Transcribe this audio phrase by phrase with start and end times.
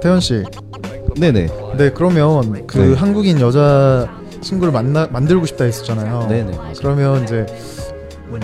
[0.00, 0.42] 태현 씨.
[1.16, 1.48] 네네.
[1.76, 2.94] 네, 그러면 그 네.
[2.94, 4.08] 한국인 여자
[4.40, 6.26] 친구를 만나 만들고 싶다 했었잖아요.
[6.28, 6.56] 네네.
[6.56, 6.72] 맞아요.
[6.78, 7.46] 그러면 이제
[8.28, 8.40] 음,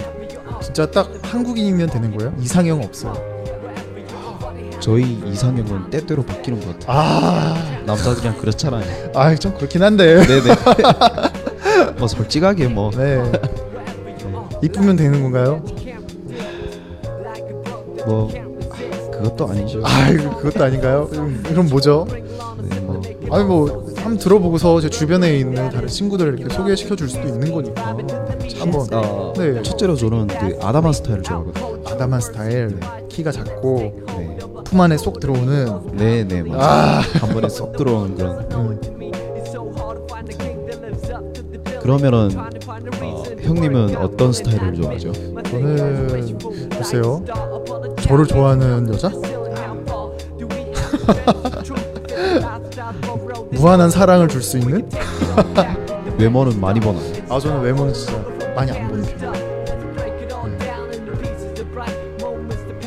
[0.61, 2.35] 진짜 딱 한국인이면 되는 거예요?
[2.39, 3.15] 이상형 없어요.
[4.81, 6.99] 저희 이상형은 때때로 바뀌는 것 같아요.
[6.99, 8.85] 아, 남자들이랑 그렇잖아요.
[9.15, 10.23] 아, 좀 그렇긴 한데.
[10.25, 10.55] 네네.
[11.99, 13.21] 뭐 솔직하게 뭐 네.
[14.63, 15.63] 이쁘면 되는 건가요?
[18.07, 18.31] 뭐
[19.23, 19.81] 그것도 아니죠.
[19.85, 21.09] 아, 그것도 아닌가요?
[21.15, 22.07] 음, 그럼 뭐죠?
[22.11, 27.27] 네, 뭐 아니 뭐 한번 들어보고서 제 주변에 있는 다른 친구들을 이렇게 소개시켜 줄 수도
[27.29, 27.87] 있는 거니까
[28.59, 29.63] 한번 아, 네.
[29.63, 31.81] 첫째로 저는 그 아담한 스타일을 좋아하거든요.
[31.87, 34.39] 아담한 스타일 키가 작고 네.
[34.65, 36.61] 품 안에 쏙 들어오는 네 네 맞아요.
[36.63, 37.01] 아.
[37.21, 38.47] 한 번에 쏙 들어오는 그런.
[38.53, 38.81] 음,
[41.81, 45.13] 그러면은 어, 형님은 어떤 스타일을 좋아하죠?
[45.13, 47.23] 저는 글쎄요
[48.07, 49.11] 저를 좋아하는 여자?
[53.53, 54.89] 무한한 사랑을 줄 수 있는?
[56.19, 57.03] 외모는 많이 보나요?
[57.29, 58.23] 아 저는 외모는 진짜
[58.55, 59.47] 많이 안 보는 편이에요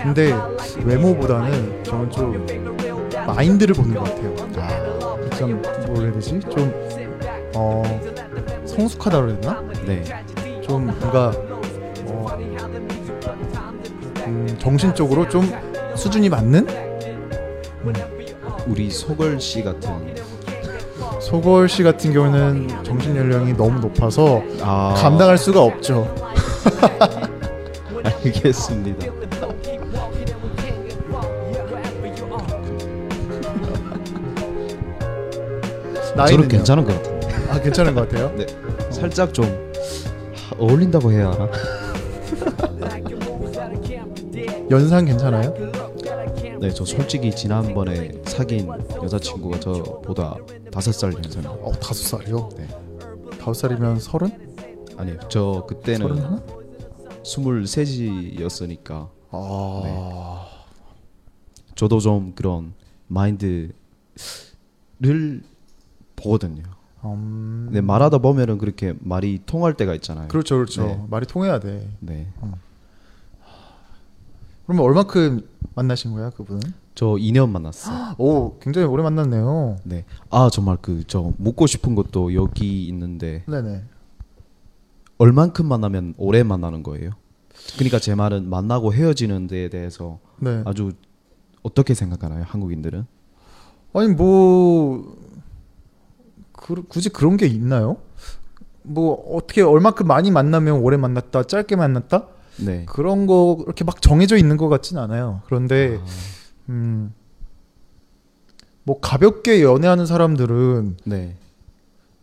[0.01, 0.33] 근데
[0.83, 2.45] 외모보다는 저는 좀
[3.27, 4.35] 마인드를 보는 것 같아요
[5.37, 6.39] 좀 뭐라 해야 되지?
[6.49, 6.73] 좀
[7.55, 7.83] 어,
[8.65, 9.61] 성숙하다 그래야 되나?
[9.85, 10.03] 네.
[10.61, 11.58] 좀 뭔가 어,
[14.29, 15.51] 음, 정신적으로 좀
[15.95, 16.67] 수준이 맞는
[18.67, 19.89] 우리 소걸 씨 같은
[21.19, 26.13] 소걸 씨 같은 경우는 정신 연령이 너무 높아서 아 감당할 수가 없죠.
[28.23, 29.07] 알겠습니다.
[36.15, 37.19] 나이는 저는 괜찮은 것 같아요.
[37.49, 38.31] 아 괜찮은 것 같아요.
[38.37, 38.45] 네.
[38.91, 39.71] 살짝 좀
[40.57, 41.49] 어울린다고 해야 하나?
[44.69, 45.53] 연상 괜찮아요?
[46.59, 48.67] 네, 저 솔직히 지난번에 사귄
[49.01, 50.35] 여자친구가 저보다
[50.71, 51.51] 다섯 살 연상이에요.
[51.63, 52.49] 어 다섯 살이요?
[52.57, 52.67] 네.
[53.39, 54.29] 다섯 살이면 서른?
[54.97, 56.43] 아니요, 저 서른 그때는 하나?
[57.23, 60.47] 스물셋이었으니까 아
[61.75, 62.73] 저도 좀 그런
[63.07, 63.73] 마인드를
[66.15, 66.63] 보거든요.
[67.05, 67.63] 음...
[67.67, 70.27] 근데 말하다 보면은 그렇게 말이 통할 때가 있잖아요.
[70.27, 70.85] 그렇죠 그렇죠.
[70.85, 71.05] 네.
[71.09, 71.89] 말이 통해야 돼.
[71.99, 72.27] 네,
[74.69, 76.61] 그러면 얼마큼 만나신 거야 그분은?
[76.93, 78.13] 저 2년 만났어요.
[78.19, 79.77] 오 굉장히 오래 만났네요.
[79.83, 83.81] 네, 아 정말 그 저 묻고 싶은 것도 여기 있는데 네네.
[85.17, 87.13] 얼만큼 만나면 오래 만나는 거예요?
[87.77, 90.61] 그러니까 제 말은 만나고 헤어지는 데에 대해서 네.
[90.65, 90.91] 아주
[91.63, 93.07] 어떻게 생각하나요, 한국인들은?
[93.93, 95.17] 아니 뭐
[96.51, 97.97] 그, 굳이 그런 게 있나요?
[98.83, 102.27] 뭐 어떻게 얼마큼 많이 만나면 오래 만났다, 짧게 만났다
[102.65, 102.85] 네.
[102.87, 105.41] 그런 거 이렇게 막 정해져 있는 것 같진 않아요.
[105.45, 105.99] 그런데
[106.69, 107.13] 음.
[108.83, 111.35] 뭐 가볍게 연애하는 사람들은 네.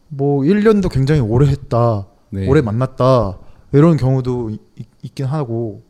[0.08, 2.06] 뭐 1년도 굉장히 오래 했다.
[2.30, 2.48] 네.
[2.48, 3.38] 오래 만났다.
[3.72, 5.82] 이런 경우도 이- 있, 있긴 하고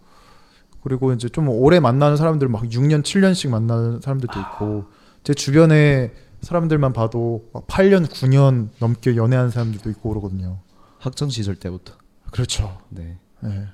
[0.82, 4.84] 그리고 이제 좀 오래 만나는 사람들 막 6년, 7년씩 만나는 사람들도 있고
[5.24, 10.58] 제 주변에 사람들만 봐도 막 8년, 9년 넘게 연애하는 사람들도 있고 그러거든요.
[10.98, 11.94] 학창 시절 때부터.
[12.30, 12.78] 그렇죠.
[12.90, 13.18] 네.
[13.40, 13.66] 네.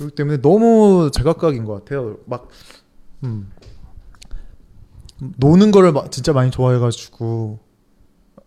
[0.00, 2.16] 그렇기 때문에 너무 제각각인 것 같아요.
[2.26, 2.48] 막
[3.24, 3.50] 음.
[5.36, 7.58] 노는 거를 막 진짜 많이 좋아해가지고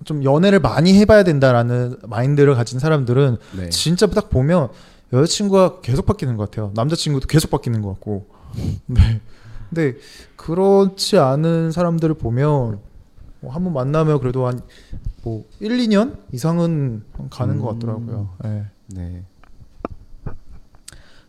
[0.05, 3.69] 좀 연애를 많이 해봐야 된다라는 마인드를 가진 사람들은 네.
[3.69, 4.69] 진짜 딱 보면
[5.13, 6.71] 여자친구가 계속 바뀌는 것 같아요.
[6.75, 8.25] 남자친구도 계속 바뀌는 것 같고.
[8.87, 9.21] 네.
[9.69, 9.97] 근데
[10.35, 12.79] 그렇지 않은 사람들을 보면
[13.41, 14.59] 뭐 한번 만나면 그래도 한
[15.23, 17.79] 뭐 1, 2년 이상은 가는 것 음.
[17.79, 18.29] 같더라고요.
[18.43, 18.65] 네.
[18.87, 19.23] 네.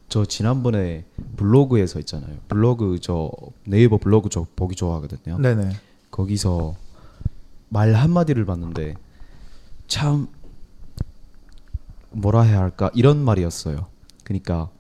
[0.08, 1.04] 저 지난번에
[1.36, 2.36] 블로그에서 있잖아요.
[2.48, 3.30] 블로그 저
[3.64, 5.38] 네이버 블로그 저 보기 좋아하거든요.
[5.38, 5.70] 네네.
[6.10, 6.76] 거기서
[7.68, 8.94] 말 한마디를 봤는데
[9.88, 10.28] 참
[12.10, 13.86] 뭐라 해야 할까 이런 말이었어요.
[14.22, 14.70] 그러니까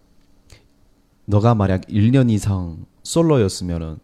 [1.24, 3.98] 너가 만약 1년 이상 솔로였으면은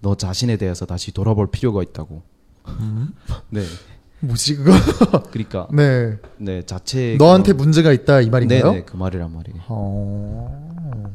[0.00, 2.22] 너 자신에 대해서 다시 돌아볼 필요가 있다고.
[3.48, 3.62] 네.
[4.26, 4.72] 뭐지 그거?
[5.30, 6.16] 그러니까 네.
[6.38, 8.64] 네 자체 너한테 문제가 있다 이 말인가요?
[8.64, 9.62] 네네 그 말이란 말이에요.
[9.68, 11.14] 어.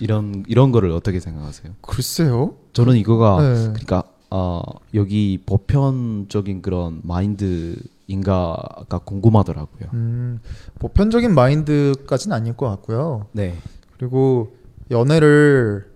[0.00, 1.74] 이런 이런 거를 어떻게 생각하세요?
[1.80, 2.54] 글쎄요.
[2.72, 3.54] 저는 이거가 네.
[3.68, 4.60] 그러니까 어,
[4.94, 9.88] 여기 보편적인 그런 마인드인가가 궁금하더라고요.
[9.94, 10.40] 음,
[10.78, 13.26] 보편적인 마인드까지는 아닐 것 같고요.
[13.32, 13.56] 네.
[13.96, 14.54] 그리고
[14.90, 15.95] 연애를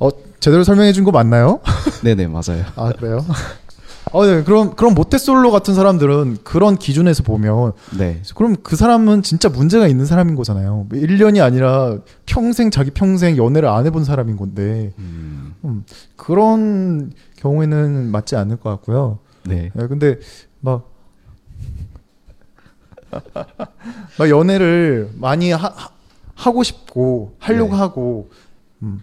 [0.00, 1.60] 어 제대로 설명해 준 거 맞나요?
[2.04, 2.64] 네네 맞아요.
[2.76, 3.24] 아 그래요?
[4.10, 4.42] 어, 네.
[4.42, 10.06] 그럼 그럼 모태솔로 같은 사람들은 그런 기준에서 보면 네, 그럼 그 사람은 진짜 문제가 있는
[10.06, 10.86] 사람인 거잖아요.
[10.90, 15.84] 1년이 아니라 평생 자기 평생 연애를 안 해본 사람인 건데 음, 음,
[16.16, 19.18] 그런 경우에는 맞지 않을 것 같고요.
[19.44, 20.18] 네, 네, 근데
[20.60, 20.88] 막,
[24.18, 25.70] 막 연애를 많이 하,
[26.50, 27.76] 고 싶고 하려고 네.
[27.76, 28.30] 하고
[28.82, 29.02] 음,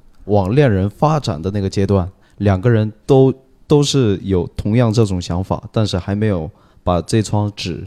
[0.24, 2.08] 往恋人发展的那个阶段，
[2.38, 3.32] 两个人都
[3.66, 6.50] 都是有同样这种想法，但是还没有
[6.82, 7.86] 把这窗纸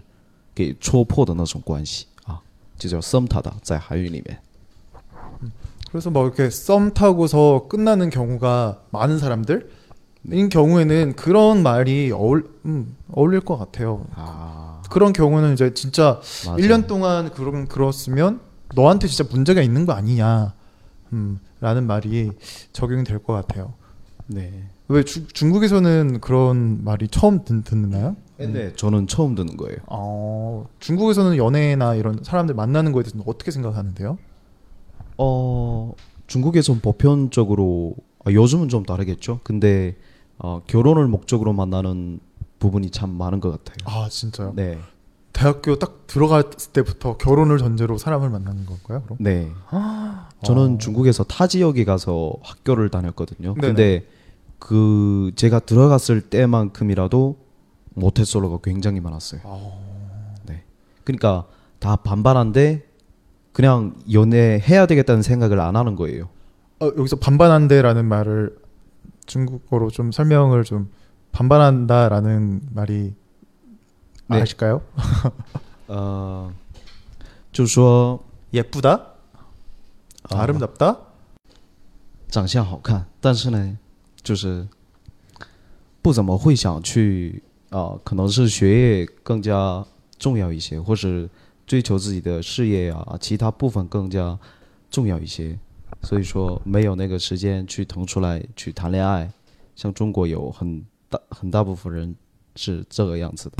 [0.53, 2.39] 给戳破的那种关系啊，
[2.77, 4.39] 就叫 some 谈的，在韩语里面。
[5.91, 9.71] 그래서 뭐 이렇게 썸 타고서 끝나는 경우가 많은 사람들
[10.31, 14.05] 인 경우에는 그런 말이 어울 음, 어울릴 것 같아요.
[14.13, 16.57] 아, 그런 경우는 이제 진짜 맞아요.
[16.57, 18.39] 1년 동안 그런 그렇으면
[18.75, 20.53] 너한테 진짜 문제가 있는 거 아니냐.
[21.13, 22.30] 음, 라는 말이
[22.74, 23.72] 적용이 될것 같아요.
[24.26, 24.68] 네.
[24.88, 28.16] 왜 주, 중국에서는 그런 말이 처음 듣, 듣나요?
[28.36, 29.78] 네, 저는 처음 듣는 거예요.
[29.86, 34.18] 어, 중국에서는 연애나 이런 사람들 만나는 거에 대해서 어떻게 생각하는데요?
[35.16, 35.92] 어,
[36.26, 37.94] 중국에선 보편적으로
[38.26, 39.40] 아, 요즘은 좀 다르겠죠.
[39.42, 39.96] 근데
[40.36, 42.20] 어, 결혼을 목적으로 만나는
[42.58, 43.76] 부분이 참 많은 것 같아요.
[43.86, 44.52] 아, 진짜요?
[44.54, 44.78] 네,
[45.34, 49.02] 대학교 딱 들어갔을 때부터 결혼을 전제로 사람을 만나는 건가요?
[49.02, 49.18] 그럼?
[49.20, 49.50] 네.
[50.44, 50.78] 저는 어.
[50.78, 53.54] 중국에서 타 지역에 가서 학교를 다녔거든요.
[53.54, 53.66] 네네.
[53.66, 54.06] 근데
[54.60, 57.36] 그 제가 들어갔을 때만큼이라도
[57.94, 59.40] 모태솔로가 굉장히 많았어요.
[59.44, 59.72] 아,
[60.46, 60.62] 네.
[61.02, 61.46] 그러니까
[61.80, 62.86] 다 반반한데
[63.52, 66.28] 그냥 연애해야 되겠다는 생각을 안 하는 거예요.
[66.80, 68.56] 어, 여기서 반반한대라는 말을
[69.26, 70.90] 중국어로 좀 설명을 좀
[71.32, 73.14] 반반한다라는 말이
[74.27, 74.41] 네.
[74.41, 74.81] 아실까요?
[75.87, 76.53] 呃，
[77.51, 78.99] 就说 예쁘다,
[80.23, 80.97] 啊 아름답다.
[82.29, 83.77] 长相好看，但是呢，
[84.21, 84.67] 就是
[86.01, 89.83] 不怎么会想去啊、可能是学业更加
[90.17, 91.29] 重要一些，或是
[91.65, 94.37] 追求自己的事业啊，其他部分更加
[94.91, 95.57] 重要一些，
[96.03, 99.31] 所以说没有那个时间去腾出来去谈恋爱。
[99.75, 102.15] 像中国有很大很大部分人
[102.55, 103.57] 是这个样子的。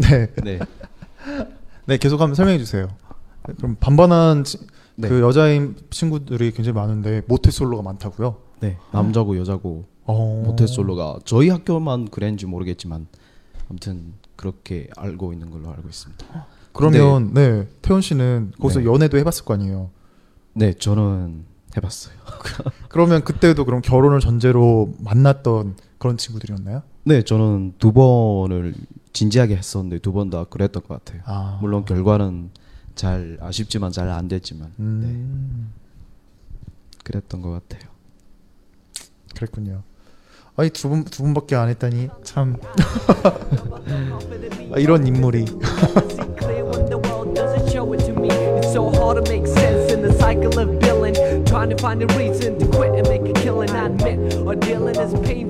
[0.00, 2.88] 네, 对네 계속 한번 설명해 주세요.
[3.46, 4.58] 네, 그럼 반반한 치-
[4.96, 5.08] 네.
[5.08, 8.36] 그 여자인 친구들이 굉장히 많은데 모태솔로가 많다고요?
[8.60, 10.42] 네 남자고 여자고 어.
[10.46, 13.06] 모태솔로가 저희 학교만 그랬는지 모르겠지만
[13.70, 16.46] 아무튼 그렇게 알고 있는 걸로 알고 있습니다.
[16.72, 18.86] 그러면 네 태원 씨는 거기서 네.
[18.86, 19.90] 연애도 해봤을 거 아니에요.
[20.54, 21.44] 네, 저는
[21.76, 22.14] 해봤어요.
[22.88, 26.82] 그러면 그때도 그럼 결혼을 전제로 만났던 그런 친구들이었나요?
[27.04, 28.74] 네, 저는 두 번을
[29.18, 31.22] 진지하게 했었는데 두 번 다 그랬던 것 같아요.
[31.26, 32.50] 아, 물론 결과는
[32.94, 35.72] 잘 아쉽지만 잘 안 됐지만 음,
[37.02, 37.90] 그랬던 것 같아요.
[39.34, 39.82] 그랬군요.
[40.56, 42.56] 아니 두 분 두 분밖에 안 했다니 참
[44.72, 45.46] 아, 이런 인물이
[48.72, 51.14] so hard to make sense in the cycle of billing.
[51.44, 53.70] Trying to find a reason to quit and make a killing.
[53.70, 55.48] I admit, our dealing is painful.